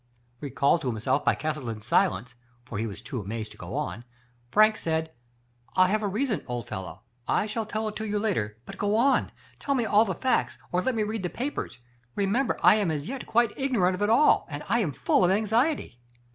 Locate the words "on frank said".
3.75-5.11